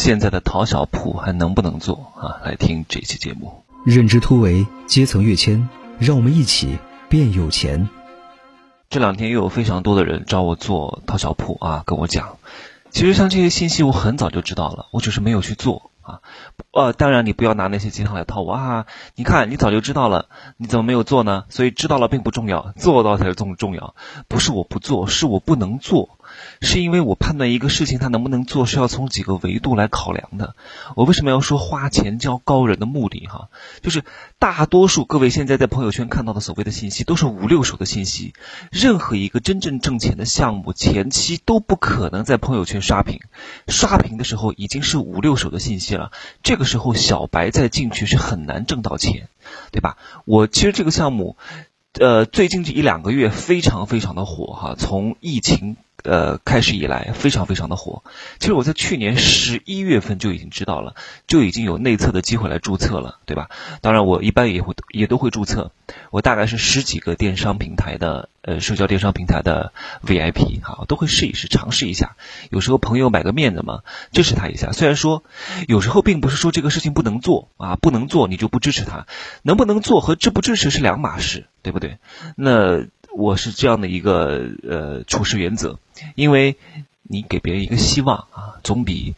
[0.00, 2.40] 现在的淘小铺还能不能做啊？
[2.42, 3.64] 来听这期节目。
[3.84, 6.78] 认知突围，阶层跃迁，让我们一起
[7.10, 7.90] 变有钱。
[8.88, 12.38] 这两天又有非常多的人找我做淘小铺啊，跟我讲，
[12.88, 16.20] 其实像这些信息我很早就知道了，我只是没有去做啊。
[16.72, 18.86] 呃，当然你不要拿那些鸡汤来套我啊。
[19.16, 21.44] 你看，你早就知道了，你怎么没有做呢？
[21.50, 23.94] 所以知道了并不重要，做到才是重重要。
[24.28, 26.16] 不是我不做，是我不能做。
[26.60, 30.54] 是因为我判断一个事情它能不能做是要从几个维度来考量的。
[30.96, 33.48] 我为什么要说花钱交高人的目的哈？
[33.82, 34.04] 就是
[34.38, 38.34] 大多数各位现在在朋友圈看到的所谓的信息都是五六手的信息。
[38.70, 43.20] 任何一个真正挣钱的项目前期都不可能在朋友圈刷屏，
[43.68, 46.10] 刷屏的时候已经是五六手的信息了。
[46.42, 49.28] 这个时候小白再进去是很难挣到钱，
[49.72, 49.96] 对吧？
[50.24, 51.36] 我其实这个项目，
[51.94, 55.76] 呃，最近这一两个月非常非常的火哈，从疫情。
[56.04, 58.02] 呃，开始以来非常非常的火。
[58.38, 60.94] 其实我在去年十一月份就已经知道了，
[61.26, 63.48] 就已经有内测的机会来注册了，对吧？
[63.80, 65.72] 当然，我一般也会也都会注册。
[66.10, 69.72] 我大概是十几个电商平台的呃社交电商平台的
[70.04, 72.16] VIP 哈，都会试一试，尝试一下。
[72.50, 73.80] 有时候朋友买个面子嘛，
[74.12, 74.72] 支持他一下。
[74.72, 75.24] 虽然说
[75.68, 79.06] 有时候并不是说这个事情不能做啊，不能做你就不支持他，
[79.42, 81.98] 能不能做和支不支持是两码事，对不对？
[82.36, 82.86] 那。
[83.12, 85.80] 我是这样的一个呃处事原则，
[86.14, 86.56] 因为
[87.02, 89.14] 你给别人一个希望啊，总比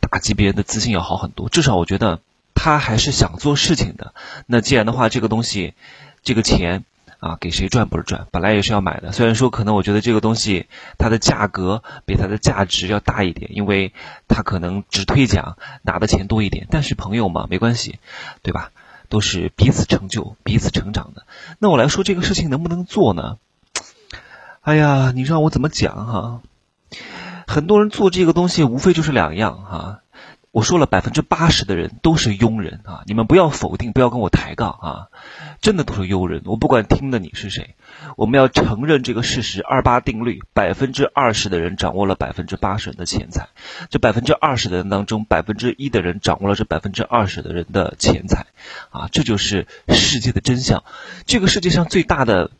[0.00, 1.48] 打击别人的自信要好很多。
[1.48, 2.20] 至少我觉得
[2.54, 4.14] 他还是想做事情的。
[4.46, 5.74] 那既然的话，这个东西，
[6.22, 6.84] 这个钱
[7.18, 8.26] 啊，给谁赚不是赚？
[8.30, 9.12] 本来也是要买的。
[9.12, 10.66] 虽然说可能我觉得这个东西
[10.98, 13.92] 它的价格比它的价值要大一点，因为
[14.28, 16.66] 它可能只推奖拿的钱多一点。
[16.70, 17.98] 但是朋友嘛，没关系，
[18.42, 18.70] 对吧？
[19.08, 21.26] 都是彼此成就、彼此成长的。
[21.60, 23.38] 那我来说这个事情能不能做呢？
[24.66, 26.40] 哎呀，你让我怎么讲哈？
[27.46, 30.00] 很多人做这个东西无非就是两样哈。
[30.50, 33.04] 我说了，百分之八十的人都是庸人啊！
[33.06, 35.06] 你们不要否定，不要跟我抬杠啊！
[35.60, 36.42] 真的都是庸人。
[36.46, 37.76] 我不管听的你是谁，
[38.16, 43.50] 我们要承认这个事实：二八定律，百分之二十的人掌握了百分之八十人的钱财。
[43.88, 48.46] 这百分之二十的人当中，百分之一的人掌握了这百分之二十的人的钱财。
[48.90, 50.82] 啊，这就是世界的真相。
[51.24, 52.50] 这个世界上最大的。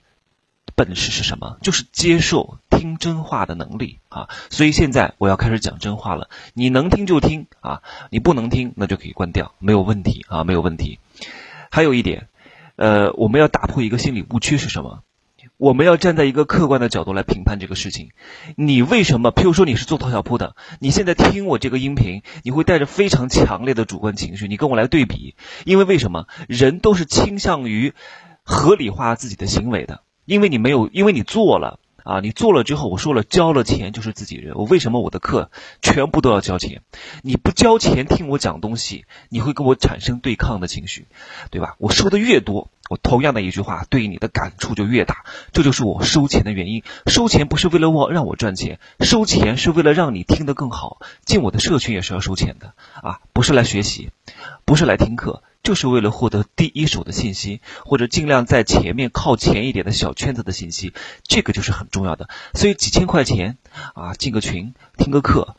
[0.76, 1.56] 本事是什么？
[1.62, 4.28] 就是接受听真话的能力啊！
[4.50, 6.28] 所以现在我要开始讲真话了。
[6.52, 10.98] 你能听就听啊，你不能听那就可以关掉，没有问题啊，没有问题。
[11.70, 12.28] 还有一点，
[12.76, 15.02] 呃，我们要打破一个心理误区是什么？
[15.56, 18.10] 我们要站在一个客观的角度来评判这个事情。
[18.56, 19.32] 你为什么？
[19.32, 25.34] 譬如说你是做淘小铺的，你现在听我这个音频，你会带着非常强烈的主观情绪，你跟我来对比。
[25.64, 26.26] 因为为什么？
[26.48, 27.94] 人都是倾向于
[28.42, 30.02] 合理化自己的行为的。
[30.26, 34.54] 因为你没有，因为你做了啊，你做了之后，我说了，交了钱就是自己人。
[34.54, 35.50] 我为什么我的课
[35.82, 36.82] 全部都要交钱？
[37.22, 41.06] 你不交钱听我讲东西，你会跟我产生对抗的情绪，
[41.50, 41.74] 对吧？
[41.78, 45.24] 我说的越多，我同样的一句话对你的感触就越大。
[45.52, 46.84] 这就是我收钱的原因。
[47.06, 50.98] 收钱不是为了我让我赚钱，收钱是为了让你听得更好。
[51.24, 54.10] 进我的社群也是要收钱的啊，不是来学习，
[54.66, 55.42] 不是来听课。
[55.62, 60.92] 就是为了获得第一手的信息，或者尽量在前面靠前一点的小圈子的信息，
[61.24, 62.28] 这个就是很重要的。
[62.54, 63.58] 所以几千块钱
[63.94, 65.56] 啊，进个群，听个课，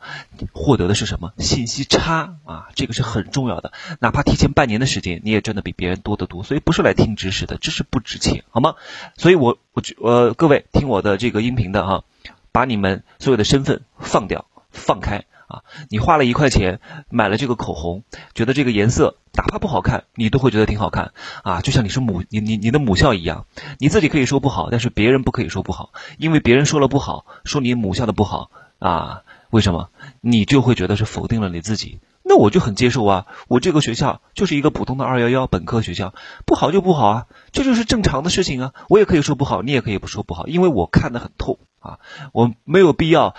[0.54, 2.68] 获得的是什么信息差啊？
[2.74, 3.74] 这个是很重要的。
[4.00, 6.42] 哪怕提前半年的时间，你也赚的比别人多得多。
[6.42, 8.76] 所以不是来听知识的，知识不值钱，好吗？
[9.18, 12.04] 所以我我呃，各位听我的这个音频的哈，
[12.50, 15.26] 把你们所有的身份放掉，放开。
[15.48, 18.04] 啊，你花了一块钱买了这个口红，
[18.34, 23.46] 觉得这个颜色哪怕不好看，你都会觉得挺好看啊，就像你是母你你你的母校一样，
[23.78, 29.88] 你自己可以说不好，但是别人不可以说不好，因为别人说了不好，说你母校的不好啊，为什么？
[30.20, 31.98] 你就会觉得是否定了你自己。
[32.30, 36.12] 那我就很接受啊，我这个学校就是一个普通的二幺幺本科学校，
[36.44, 41.58] 不好就不好啊，这就是正常的事情啊，我也可以说不好，你也可以不说不好，因为我看得很透。
[41.80, 41.98] 啊，
[42.32, 43.34] 我没有必要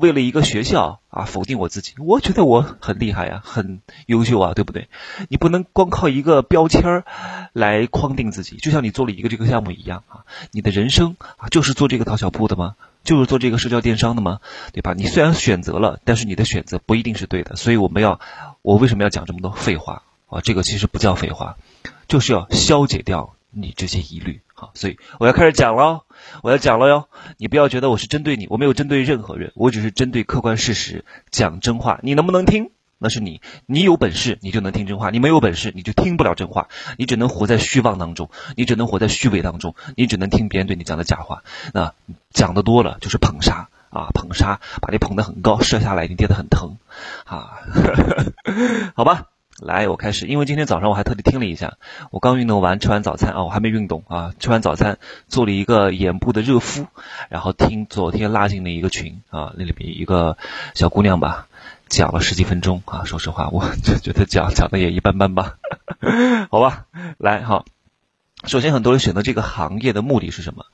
[0.00, 1.94] 为了一个学校啊否定我自己。
[1.98, 4.88] 我觉得我很厉害呀，很优秀啊，对不对？
[5.28, 7.04] 你不能光靠一个标签
[7.52, 8.56] 来框定自己。
[8.56, 12.76] 就像你做了一个这个项目一样啊，你的人生啊就是做这个淘小铺的吗？
[13.04, 14.40] 就是做这个社交电商的吗？
[14.72, 14.92] 对吧？
[14.92, 17.56] 你虽然选择了，但是你的选择不一定是对的。
[17.56, 18.20] 所以我们要，
[18.60, 20.40] 我为什么要讲这么多废话啊？
[20.42, 21.56] 这个其实不叫废话，
[22.06, 24.40] 就是要消解掉你这些疑虑。
[24.54, 26.04] 好，所以我要开始讲了，
[26.42, 27.08] 我要讲了哟。
[27.36, 32.00] 你不要觉得我是针对你，我没有针对任何人，我只是针对客观事实讲真话。
[32.02, 41.44] 你能不能听，那是你，你有本事你就能听真话，你没有本事你就听不了真话，你只能活在虚妄当中，你只能活在虚伪当中，你只能听别人对你讲的假话。
[41.72, 41.94] 那
[42.30, 46.78] 讲的多了就是捧杀啊，捧杀把你捧得很高，射下来你跌得很疼，
[47.24, 47.60] 啊，
[48.96, 49.26] 好吧，
[49.60, 51.78] 来我开始，因为今天早上我还特地听了一下，
[52.10, 56.86] 我刚运动完，吃完早餐啊，我还没运动啊，吃完早餐做了一个眼部的热敷，
[57.28, 60.36] 然后听昨天拉进了一个群啊，那里面一个
[60.74, 61.48] 小姑娘吧，
[61.88, 65.56] 讲了十几分钟啊，说实话，我就觉得讲讲的也一般般吧，
[66.50, 66.86] 好吧，
[67.18, 67.64] 来好。
[68.44, 70.66] 首先，很多人选择这个行业的目的是什么？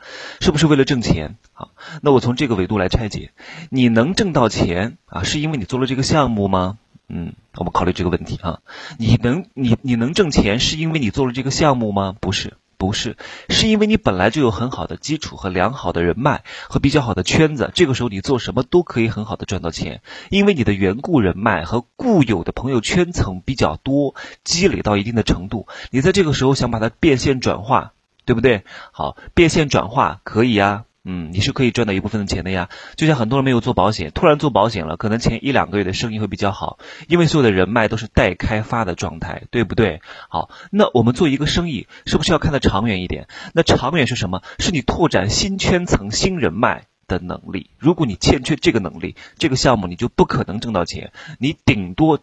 [0.42, 1.36] 是不是为了挣钱？
[1.54, 1.70] 好，
[2.02, 3.30] 那我从这个维度来拆解。
[3.70, 6.76] 你能挣到钱啊，是因为你做了这个项目吗？
[7.08, 8.60] 嗯，我们考虑这个问题啊。
[8.98, 12.14] 你能你你能挣钱，是因为你做了这个项目吗？
[12.20, 12.54] 不是。
[12.76, 13.16] 不是，
[13.48, 27.92] 是因为你本来就有很好的基础和良好的人脉和比较好的圈子，这个时候你做什么都可以很好的赚到钱，因为你的缘故人脉和固有的朋友圈层比较多，积累到一定的程度，你在这个时候想把它变现转化，
[28.26, 28.64] 对不对？
[28.90, 30.84] 好，变现转化可以呀。
[31.04, 32.70] 嗯，你是可以赚到一部分的钱的呀。
[32.96, 36.78] 就像很多人没有做保险，突然做保险了，可能前一两个月的生意会比较好，
[37.08, 40.00] 因为所有的人脉都是待开发的状态，对不对？
[40.30, 43.28] 好，那我们做一个生意，是不是要看得长远一点？
[43.52, 44.42] 那长远是什么？
[44.58, 47.68] 是你拓展新圈层、新人脉的能力。
[47.78, 52.20] 如果你欠缺这个能力，这个项目你就不可能挣到钱，你顶多，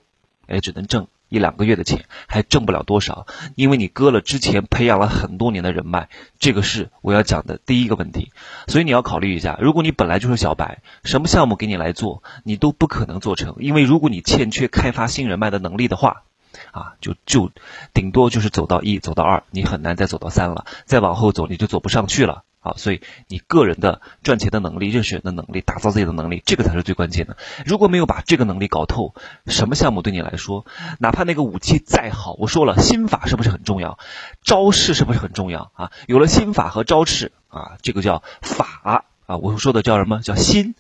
[0.48, 1.08] 哎，只能挣。
[1.32, 3.26] 一两个月的钱还挣不了多少，
[3.56, 8.34] 因为你割了之前培养了很多年的人脉，这个是我要讲的第一个问题。
[8.68, 16.24] 所以你要考虑一下，如果你本来就是小白，什么项目给你来做，你都不可能做成，因为如果你欠缺开发新人脉的能力的话，
[16.72, 17.50] 啊，就就
[17.94, 22.44] 顶多就是走到一，走到二，你很难再走到三了，再往后走你就走不上去了。
[22.64, 27.36] 好，所以你个人的赚钱的能力、认识人的能力、打造自己的能力，这个才是最关键的。
[27.66, 29.16] 如果没有把这个能力搞透，
[29.48, 30.68] 什么项目对你来说，
[31.00, 33.98] 哪怕那个武器再好，我说了，心法是不是很重要？
[34.44, 35.92] 招式是不是很重要啊？
[36.06, 40.76] 有了心法和招式啊，这个叫法啊，我说的叫什么叫心？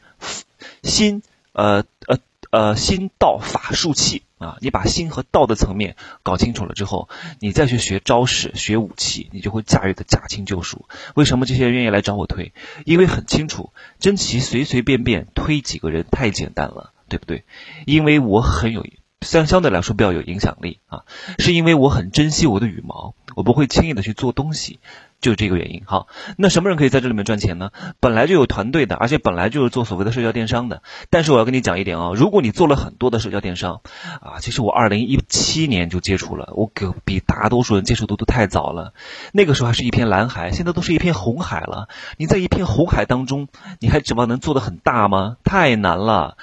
[0.83, 2.19] 心，呃呃
[2.51, 4.21] 呃，心道法术器。
[4.41, 7.09] 啊，你把心和道的层面搞清楚了之后，
[7.39, 10.87] 你再去学招式、学武器，你就会驾驭的驾轻就熟。
[11.13, 12.51] 为什么这些人愿意来找我推？
[12.83, 17.43] 因为很清楚，真奇随随便便推几个人太简单了，对不对？
[17.85, 18.83] 因为我很有，
[19.21, 21.03] 相相对来说比较有影响力啊，
[21.37, 24.79] 是因为我很珍惜我的羽毛，我不会轻易的去做东西。
[25.21, 27.69] 就是这个原因，好，那什么人可以在这里面赚钱呢？
[27.99, 30.81] 本来就有团队的，而且本来就是做所谓的社交电商的。
[31.11, 33.81] 但是我要跟你讲一点啊，如果你做了很多的社交电商，
[34.19, 38.93] 啊，其实我二零一七年就接触了，我比比大多数人接触的都太早了。
[39.31, 41.87] 那个时候还是一片蓝海，现在都是一片红海了。
[42.17, 43.47] 你在一片红海当中，
[43.79, 45.37] 你还指望能做得很大吗？
[45.43, 46.35] 太难了。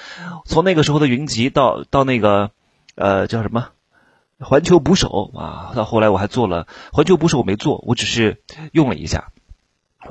[0.44, 2.50] 从那个时候的云集到到那个，
[2.94, 3.70] 呃，叫什么？
[4.40, 8.40] 环球捕手啊，到后来我还做了环球捕手，我没做，我只是
[8.72, 9.32] 用了一下。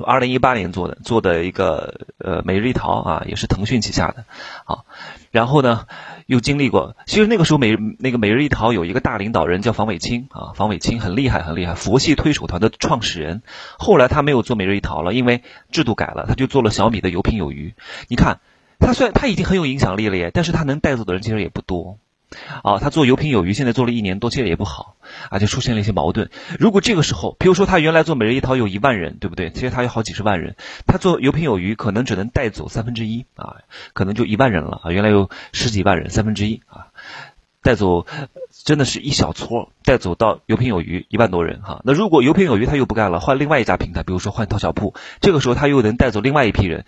[0.04, 4.26] 二零一八年做的，做的一个呃每日一淘啊，也是腾讯旗下的。
[4.64, 4.84] 好，
[5.30, 5.86] 然后呢
[6.26, 13.42] 又经历过，其实那个时候每那个每日一淘有一个大领导人叫房伟清啊，房伟清很厉害很厉害，佛系推手团的创始人。
[13.78, 15.42] 后来他没有做每日一淘了，因为
[15.72, 17.74] 制度改了，他就做了小米的有品有余。
[18.08, 18.40] 你看
[18.78, 21.98] 他虽然他已经很有影响力了耶，但是他能带走的人其实也不多。
[22.62, 24.96] 啊，他做有品有余，现在做了一年多，其实也不好，
[25.30, 26.30] 而且出现了一些矛盾。
[26.58, 29.50] 如果这个时候，比如说他原来做每日一淘有一万人，对不对？
[29.50, 33.56] 其实他有好几十万人，他做有品有余，可能只能带走三分之一啊，
[33.94, 34.90] 可能就一万人了啊。
[34.90, 36.88] 原来有十几万人，三分之一啊，
[37.62, 38.06] 带走
[38.64, 41.80] 真的是一小撮，带走到有品有余一万多人哈。
[41.84, 46.84] 那如果有品有余他又不干了，换另外一家平台，比如说换淘小铺，这个时候他又能带走另外一批人，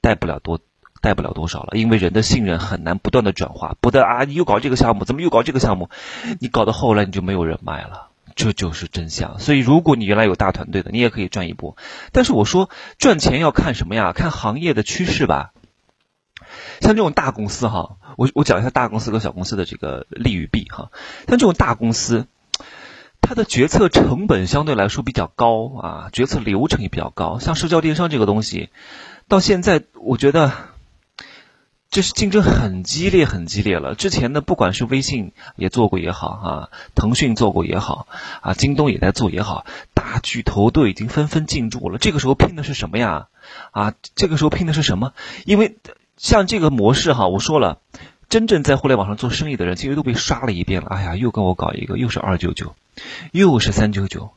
[0.00, 0.60] 带不了多。
[1.02, 4.22] 带不了多少了，因为人的信任很难不断的转化，不得啊！
[4.22, 5.90] 你又搞这个项目，怎么又搞这个项目？
[6.38, 9.40] 你搞到后来你就没有人脉了，这就是真相。
[9.40, 11.76] 所以如果你原来有大团队的，你也可以赚一波。
[12.12, 14.12] 但是我说赚钱要看什么呀？
[14.12, 15.50] 看行业的趋势吧。
[16.80, 20.92] 像这种大公司哈，我我讲一下大公司和小公司的这个利与弊哈。
[21.26, 22.28] 像这种大公司，
[23.20, 27.40] 它的决策成本相对来说比较高啊，决策流程也比较高。
[27.40, 28.70] 像社交电商这个东西，
[29.26, 30.52] 到现在我觉得。
[31.92, 33.94] 这是竞争很激烈，很激烈了。
[33.94, 38.06] 之前呢不管是微信也做过也好啊，腾讯做过也好
[38.40, 41.98] 啊，京东也在做也好，大巨头都已经纷纷进驻了。
[41.98, 43.28] 这个时候拼的是什么呀？
[43.72, 45.12] 啊，这个时候拼的是什么？
[45.44, 45.76] 因为
[46.16, 47.78] 像这个模式哈，我说了，
[48.30, 50.86] 真正在互联网上做生意的人，其实都被刷了一遍了。
[50.88, 52.74] 哎呀，又跟我搞一个，又是二九九，
[53.32, 54.30] 又是三九九，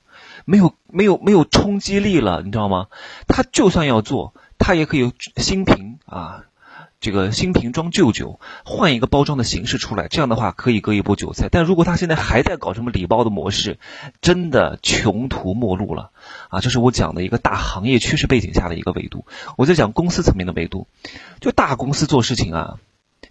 [0.43, 2.87] 没有没有没有冲击力了，你知道吗？
[3.29, 6.43] 他就算要做，他也可以有新品啊。
[6.99, 11.49] 这个新瓶装旧酒，换一个包装的形式出来，这样的话可以割一波韭菜。
[11.51, 13.77] 但如果他现在还在搞什么礼包的模式，
[14.21, 16.11] 真的穷途末路了
[16.49, 16.61] 啊！
[16.61, 19.25] 这是我讲的一个大行业趋势背景下的一个维度。
[19.57, 20.87] 我在讲公司层面的维度，
[21.41, 22.79] 就大公司做事情啊，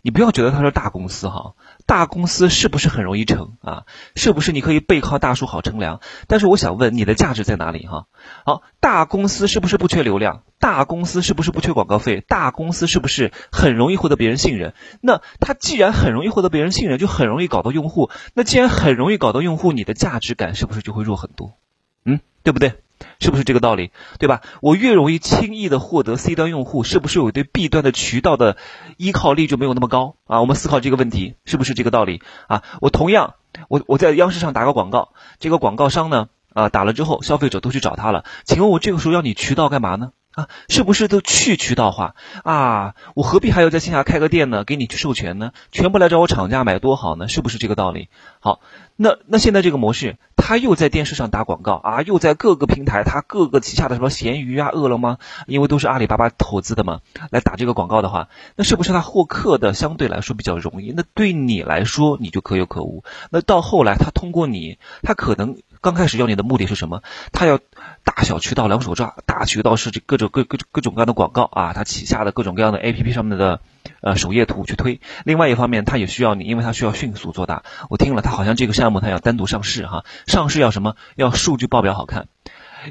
[0.03, 1.55] 你不要觉得它是大公司哈。
[1.87, 3.85] 大公司是不是很容易成啊？
[4.17, 6.01] 是不是你可以背靠大树好乘凉？
[6.29, 8.07] 但是我想问，你的价值在哪里哈？
[8.45, 10.43] 好，大公司是不是不缺流量？
[10.59, 12.23] 大公司是不是不缺广告费？
[12.27, 14.73] 大公司是不是很容易获得别人信任？
[15.03, 18.11] 那它既然很容易获得别人信任，就很容易搞到用户。
[18.33, 21.59] 那既然很容易搞到用户，你的价值感是不是就会弱很多？
[22.07, 22.84] 嗯，对不对？
[23.21, 23.91] 是不是这个道理？
[24.19, 24.41] 对吧？
[24.61, 28.57] 我越容易轻易的获得 C 端用户，是不是我对 B 端的渠道的
[28.97, 30.41] 依靠力就没有那么高啊？
[30.41, 32.63] 我们思考这个问题，是不是这个道理啊？
[32.81, 33.35] 我同样，
[33.69, 40.13] 我我在央视上打个广告，这个广告商呢，啊打了之后，消费者都去找他了，请问我这个时候要你渠道干嘛呢？
[40.35, 42.95] 啊，是不是都去渠道化啊？
[43.15, 44.65] 我何必还要在线下开个店呢？
[44.65, 45.53] 给你去授权呢？
[45.71, 47.29] 全部来找我厂家买多好呢？
[47.29, 48.09] 是不是这个道理？
[48.41, 48.61] 好，
[48.97, 57.01] 那那现在这个模式，他又在电视上打广告啊，又在各个平台，他各个旗下的什么闲鱼啊、饿了么，因为都是阿里巴巴投资的嘛，
[57.31, 60.93] 来打这个广告的话，那是不是他获客的相对来说比较容易？
[60.97, 63.05] 那对你来说，你就可有可无。
[63.31, 65.57] 那到后来，他通过你，他可能。
[65.85, 67.03] 刚开始要你的目的是什么？
[67.31, 67.61] 他要
[68.05, 73.61] 大小渠道两手抓，大渠道是这各种各各各种各样的广告啊，他旗下的各种各样的 A P P 上面的
[74.01, 75.03] 呃首页图去推。
[75.27, 77.65] 另外一方面，他也需要你，因为他需要迅速做大。
[77.91, 80.97] 我听了，他好像这个项目他要单独上市哈，上市要什么？
[81.17, 82.29] 要数据报表好看，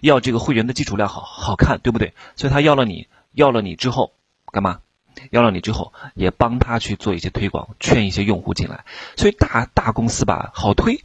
[0.03, 2.13] 要这个会员的基础量好好看，对不对？
[2.35, 4.13] 所以他要了你，要了你之后
[4.51, 4.81] 干嘛？
[5.31, 8.85] 要了你之后，也帮他去做一些推广，劝一些用户进来。
[9.15, 11.03] 所以大大公司吧，好推，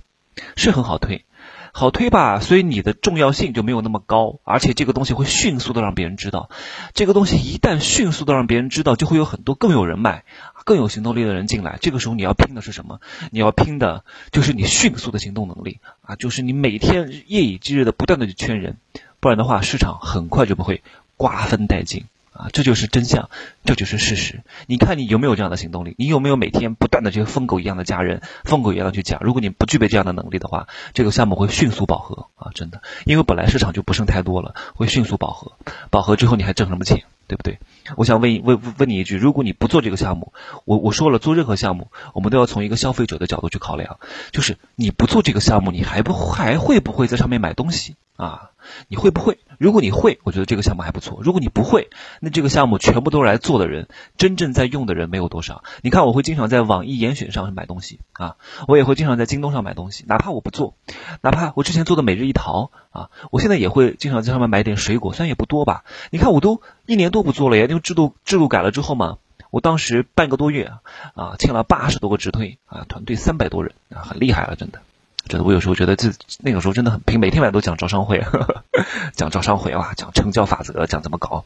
[0.54, 1.24] 是很好推。
[1.72, 6.50] 好推吧，所以你的重要性就没有那么高，而且这个东西会迅速的让别人知道。
[6.94, 10.24] 这个东西一旦迅速的让别人知道，就会有很多更有人脉、
[10.64, 11.78] 更有行动力的人进来。
[11.80, 13.00] 这个时候你要拼的是什么？
[13.30, 18.76] 你要拼的就是你迅速的行动能力啊，就是你每天夜以继日的不断的去圈人，
[19.20, 20.82] 不然的话市场很快就不会
[21.16, 22.04] 瓜分殆尽。
[22.38, 23.30] 啊，这就是真相，
[23.64, 24.42] 这就是事实。
[24.68, 25.96] 你看你有没有这样的行动力？
[25.98, 29.18] 你有没有每天不断的这个疯狗一样的加人，疯狗一样的去加？
[29.20, 32.52] 如果你不具备这样的能力的话，这个项目会迅速饱和啊！
[32.54, 35.52] 真的，因为本来市场就不剩太多了，会迅速饱和。
[35.90, 37.02] 饱和之后你还挣什么钱？
[37.26, 37.58] 对不对？
[37.96, 40.32] 我想问一问问你一句：如果你不做这个项目，
[40.64, 43.98] 我我说了，做任何项目，我们都要从一个消费者的角度去考量，
[44.32, 48.50] 就是你不做这个项目，你还不还会不会在上面买东西啊？
[48.88, 49.38] 你会不会？
[49.56, 51.20] 如果你会，我觉得这个项目还不错。
[51.22, 51.88] 如果你不会，
[52.20, 55.64] 那这个项目全部都是来做的人，真正在用的人没有多少。
[55.80, 60.74] 你看，我会经常在网易严选上买东西啊，我也会经常在京东上买东西，哪怕我不做，
[61.22, 65.84] 哪怕我之前做的每日一淘啊，我现在也会经常在上面买点水果，虽然也不多吧。
[66.10, 69.18] 你看，我都一年多不做了呀，制度制度改了之后嘛，
[69.50, 70.72] 我当时半个多月
[71.14, 74.80] 啊，签了八十多个直推啊，团队三百多人啊，很厉害了，真的。
[75.26, 78.24] 真的，我有时候觉得这那个时候真的很拼，每天晚上都讲招商会，
[79.12, 81.44] 讲招商会哇，讲成交法则，讲怎么搞。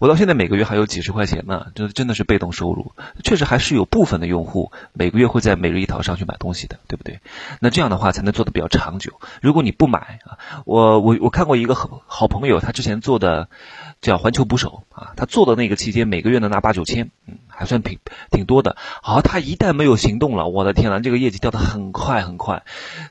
[0.00, 2.92] 我到现在每个月还有几十块钱呢，就真的是被动收入。
[3.24, 7.20] 确实还是有部分的用户每个月会在每日一淘上去买东西的，对不对？
[7.60, 9.20] 那这样的话才能做的比较长久。
[9.40, 13.48] 如果你不买啊，我我我看过一个好好朋友，他之前做的
[14.00, 17.98] 叫环球捕手啊，他做的那个期间每个月能拿八九千，嗯，还算挺
[18.30, 18.76] 挺多的。
[19.02, 22.62] 好，他一旦没有行动了，我的天呐，这个业绩掉的很快很快，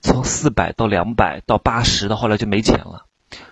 [0.01, 3.05] 从四百到两百到八十，到后来就没钱了。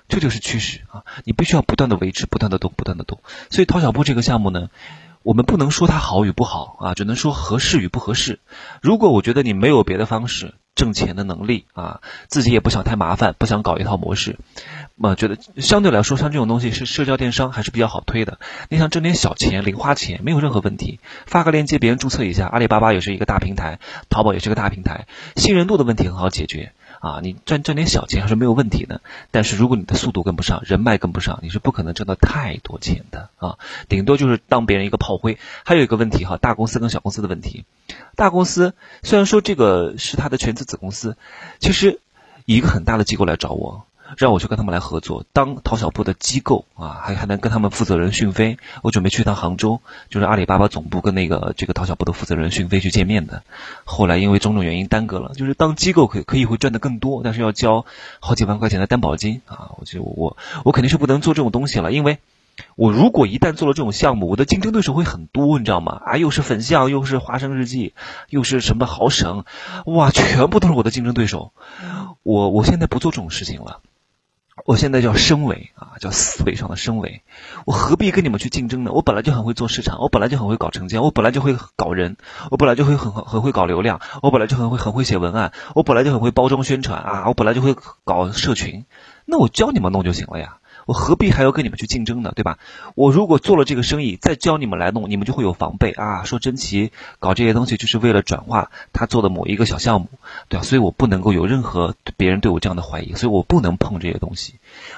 [0.08, 1.04] 这就是趋势啊！
[1.24, 3.20] 你必须要不断的维持，不断的动，不断的动。
[3.50, 4.70] 所以淘小铺这个项目呢，
[5.24, 8.40] 我们不能说它好与不好啊，只能说合适与不合适。
[8.82, 14.40] 如果我觉得你没有别的方式挣钱的能力啊，自己也不想太麻烦，不想搞一套模式，
[14.96, 18.40] 那觉得相对来说，像这种东西是社交电商还是比较好推的。
[18.70, 22.48] 你想挣点小钱，零花钱没有任何问题，发个链接，别人注册一下。
[22.48, 25.06] 阿里巴巴也是一个大平台，淘宝也是个大平台，
[25.36, 26.74] 信任度的问题很好解决。
[27.00, 29.02] 啊，你赚赚点小钱还是没有问题的，
[29.32, 35.38] 但是如果你的速度跟不上，人脉跟不上，你是不可能挣到太多钱的啊，顶多就是当别人一个炮灰。
[35.64, 37.66] 还有一个问题哈，大公司跟小公司的问题，
[38.16, 41.16] 大公司虽然说这个是他的全资子公司，
[41.60, 42.00] 其实
[42.46, 43.86] 一个很大的机构来找我。
[44.18, 48.58] 让我去跟他们来合作，当淘小铺的机构啊，还还能跟他们负责人讯飞。
[48.82, 53.44] 我准备去一趟杭州，就是阿里巴巴总部跟那个这个淘小铺的负责人讯飞去见面的。
[53.86, 55.34] 后来因为种种原因耽搁了。
[55.36, 57.86] 就是当机构可以可以会赚得更多，但是要交
[58.20, 59.72] 好几万块钱的担保金啊！
[59.78, 62.18] 我就我我肯定是不能做这种东西了，因为
[62.76, 66.02] 我如果一旦做了这种项目，我的竞争对手会很多，你知道吗？
[66.06, 67.94] 啊，又是粉象，又是花生日记，
[68.30, 69.46] 又是什么豪省，
[69.86, 71.54] 哇，全部都是我的竞争对手。
[72.24, 73.80] 我我现在不做这种事情了。
[74.70, 77.24] 我现在叫升维啊，叫思维上的升维。
[77.66, 78.92] 我何必跟你们去竞争呢？
[78.94, 82.18] 我本来就很会做市场，我本来就很会搞成交，我本来就会搞人，
[82.52, 88.86] 我本来就会很很很会搞流量，我本来就很会很会写文案，我本来就很会包装宣传啊，我本来就会搞社群。
[89.26, 90.59] 那我教你们弄就行了呀。
[90.90, 92.34] 我何必还要跟你们去竞争呢？
[92.36, 92.58] 对吧？
[92.96, 96.24] 我如果做了这个生意，再教你们来弄，你们就会有防备啊。
[96.24, 100.08] 说真奇搞这些东西就是为了转化他做的某一个小项目，
[100.48, 100.64] 对吧？
[100.64, 104.56] 所以我不能够有任何别人对我这样的怀疑，所以我不能碰这些东西。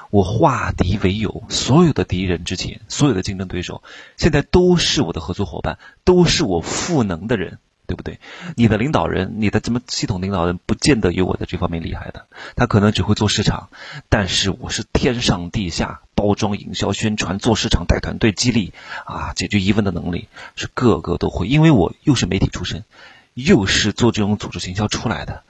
[0.08, 3.82] 我化敌为友，所有的敌人之前，所有的竞争对手，
[4.16, 7.58] 现在都是我的合作伙伴，都是我赋能的人。
[7.86, 8.20] 对不对？
[8.56, 13.68] 你的领导人，你的怎么系统领导人，不见得有我在这方面厉害的，他可能只会做市场，
[14.08, 18.72] 但是我是天上地下，包装、营销、宣传、做市场、带团队、激励
[19.04, 22.84] 啊，解决疑问的能力是个个都会，因为我又是媒体出身，
[23.34, 25.42] 又是做这种组织行销出来的，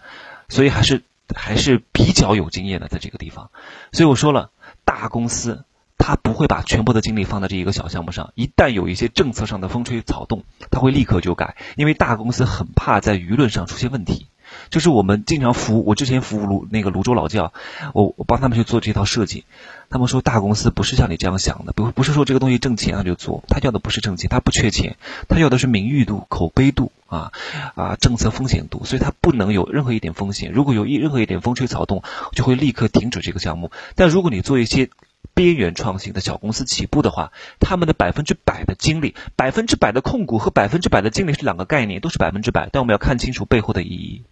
[0.49, 1.03] 所以还是
[1.35, 3.51] 还是比较有经验的在这个地方。
[3.93, 4.51] 所以我说了，
[4.85, 5.65] 大公司。
[6.03, 14.27] 他不会把全部的精力放在这一个小项目上，一旦有一些政策上的风吹草动，他会立刻就改，因为大公司很怕在舆论上出现问题。
[14.69, 17.53] 就是我们经常服务，我之前服务泸那个泸州老窖，
[17.95, 19.45] 我我帮他们去做这套设计，
[19.91, 24.97] 他们说大公司不是像你这样想的，不不是说这个东西挣钱他就做，他要的不是挣钱，他不缺钱，
[25.29, 27.33] 他要的是名誉度、口碑度啊
[27.77, 33.71] 啊政策风险度，所以他不能有任何一点风险，如果有一任何一点风吹草动，就会立刻停止这个项目。
[33.95, 34.91] 但如果你做一些
[35.35, 44.25] 边缘创新的小公司起步的话，他们的百分之百的精力，百分之百的控股和百分之百的精力是两个概念，都是百分之百，但我们要看清楚背后的意义。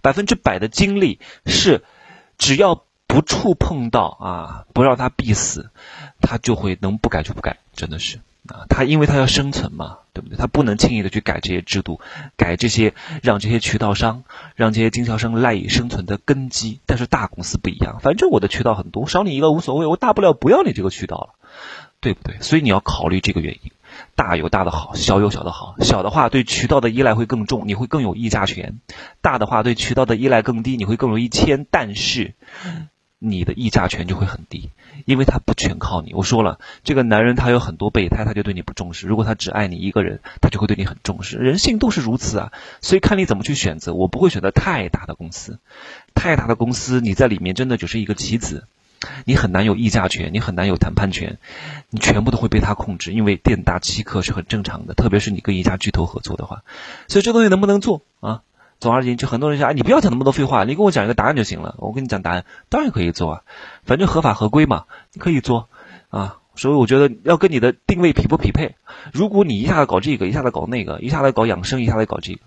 [0.00, 1.84] 百分之百的精力是，
[2.38, 5.70] 只要不触碰到啊，不让他必死，
[6.20, 10.38] 他就会能不改就不改，真的是啊，他因为他要生存嘛，对不对？
[10.38, 12.00] 他不能轻易的去改这些制度，
[12.38, 16.80] 改这些让这些渠道商、让这些经销商赖以生存的根基。
[16.86, 21.34] 但是大公司不一样，反正我的渠道很多，少你一个无所谓，我大不了不要你这个渠道了，
[22.00, 22.38] 对不对？
[22.40, 23.72] 所以你要考虑这个原因。
[24.14, 25.74] 大有大的好，小有小的好。
[25.80, 28.80] 小的话对渠道的依赖会更重，你会更有议价权；
[29.20, 31.66] 大的话对渠道的依赖更低，你会更容易签。
[31.70, 32.34] 但是
[33.18, 34.70] 你的议价权就会很低，
[35.06, 36.12] 因为他不全靠你。
[36.12, 39.06] 我说了，这个男人他有很多备胎，他就对你不重视。
[39.06, 41.38] 如果他只爱你一个人，他就会对你很重视。
[41.38, 43.94] 人性都是如此啊，所以看你怎么去选择。
[43.94, 45.58] 我不会选择太大的公司，
[46.14, 48.66] 太大的公司你在里面真的只是一个棋子。
[49.24, 51.38] 你很难有议价权，你很难有谈判权，
[51.90, 56.64] 你全部都会被他控制，因为店大欺客是很正常的，特别是你跟一家巨头合作的话，
[57.06, 58.42] 所以这东西能不能做啊？
[58.78, 61.74] 总而言之，很多人说，哎，你不要讲那么多废话，你跟我讲一个答案就行了。
[61.78, 63.42] 我跟你讲答案，当然可以做啊，
[63.84, 65.68] 反正合法合规嘛，你可以做
[66.10, 66.38] 啊。
[66.54, 68.76] 所以我觉得要跟你的定位匹不匹配。
[69.12, 72.40] 如果你一下子搞这个，一下子搞那个，一下子搞养生，一下子搞这个。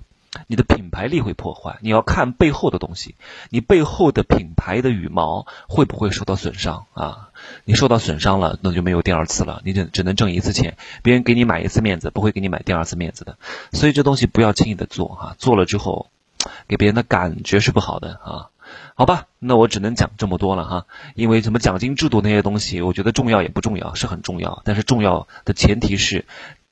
[0.45, 3.15] 你的品牌力会破坏，你要看背后的东西，
[3.49, 7.29] 你背后的品牌的羽毛会不会受到损伤啊？
[7.65, 13.37] 你受到损伤了，那就没有第二次了，你只只能挣一次钱，别人给你买一次面子，不会给你买第二次面子的。
[13.73, 16.11] 所以这东西不要轻易的做哈，做了之后，
[16.67, 18.49] 给别人的感觉是不好的啊。
[18.95, 26.25] 好吧，那我只能讲这么多了哈，因为什么奖金制度那些东西，我觉得重要也不重要，是很重要，但是重要的前提是。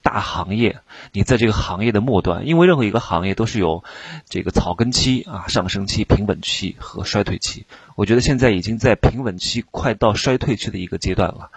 [0.04, 0.80] 大行业，
[1.12, 3.84] 你在这个行业的末端，因为任何一个行业都是有
[4.30, 7.66] 这个草根期啊、上升期、平稳期和衰退期。
[7.96, 11.50] 我觉得现在已经在平稳期，快到衰退期的一个阶段了，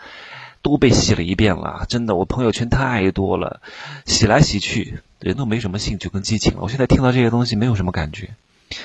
[0.62, 1.86] 都被洗了一遍了。
[1.88, 3.60] 真的，我朋友圈太多了，
[4.06, 6.60] 洗来洗去，人都没什么兴趣跟激情了。
[6.62, 8.30] 我现在听到这些东西，没有什么感觉。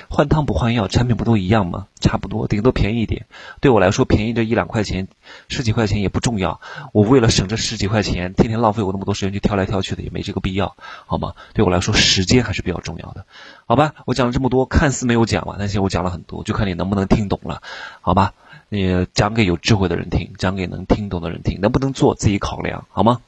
[0.09, 1.85] 换汤不换药，产品不都一样吗？
[2.01, 3.27] 差不多，顶多便宜一点。
[3.61, 5.07] 对我来说，便宜这一两块钱、
[5.47, 6.59] 十几块钱也不重要。
[6.91, 11.33] 我为了省这十几块钱，天天浪费我那么多时间去挑来挑去的，也没这个必要，好吗？
[11.53, 13.27] 对我来说，时间还是比较重要的，
[13.67, 13.93] 好吧？
[14.07, 17.61] 我讲了这么多，看似没有讲完，但是我讲了很多，就看你能不能听懂了，
[18.01, 18.33] 好吧？
[18.69, 23.21] 你讲给有智慧的人听，讲给能听懂的人听，能不能做自己考量，好吗？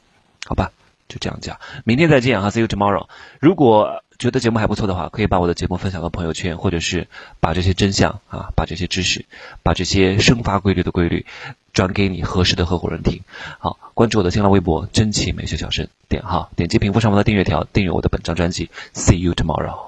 [0.46, 0.72] 好吧，
[1.08, 3.08] 就这样讲，明天再见哈，See you tomorrow。
[3.40, 7.08] 如果觉得节目还不错的话，可以把我的节目分享到朋友圈，或者是
[7.40, 9.26] 把这些真相啊，把这些知识，
[9.62, 11.26] 把这些生发规律的规律，
[11.72, 13.22] 转给你合适的合伙人听。
[13.60, 18.72] 好，关注我的新浪微博“真奇美学小生”，点哈，点击屏幕上方的订阅条，订阅我的本张专辑。
[18.94, 19.88] See you tomorrow。